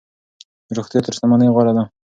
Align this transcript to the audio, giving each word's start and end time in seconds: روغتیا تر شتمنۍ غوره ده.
روغتیا 0.75 0.99
تر 1.05 1.11
شتمنۍ 1.15 1.49
غوره 1.53 1.73
ده. 1.77 1.83